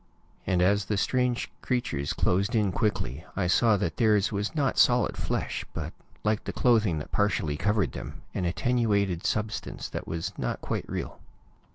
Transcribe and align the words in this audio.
And 0.47 0.63
as 0.63 0.85
the 0.85 0.97
strange 0.97 1.51
creatures 1.61 2.13
closed 2.13 2.55
in 2.55 2.71
quickly, 2.71 3.23
I 3.35 3.45
saw 3.45 3.77
that 3.77 3.97
theirs 3.97 4.31
was 4.31 4.55
not 4.55 4.79
solid 4.79 5.15
flesh, 5.15 5.63
but, 5.75 5.93
like 6.23 6.45
the 6.45 6.51
clothing 6.53 6.97
that 6.97 7.11
partially 7.11 7.55
covered 7.55 7.91
them, 7.91 8.23
an 8.33 8.45
attenuated 8.45 9.27
substance 9.27 9.87
that 9.89 10.07
was 10.07 10.33
not 10.39 10.59
quite 10.59 10.89
real. 10.89 11.19